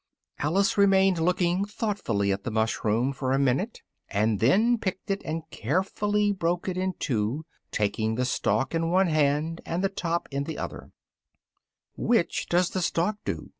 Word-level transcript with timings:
Alice 0.39 0.79
remained 0.79 1.19
looking 1.19 1.63
thoughtfully 1.63 2.31
at 2.31 2.43
the 2.43 2.49
mushroom 2.49 3.13
for 3.13 3.31
a 3.31 3.37
minute, 3.37 3.83
and 4.09 4.39
then 4.39 4.79
picked 4.79 5.11
it 5.11 5.21
and 5.23 5.47
carefully 5.51 6.31
broke 6.31 6.67
it 6.67 6.75
in 6.75 6.93
two, 6.97 7.45
taking 7.69 8.15
the 8.15 8.25
stalk 8.25 8.73
in 8.73 8.89
one 8.89 9.09
hand, 9.09 9.61
and 9.63 9.83
the 9.83 9.89
top 9.89 10.27
in 10.31 10.45
the 10.45 10.57
other. 10.57 10.89
"Which 11.95 12.47
does 12.49 12.71
the 12.71 12.81
stalk 12.81 13.17
do?" 13.25 13.49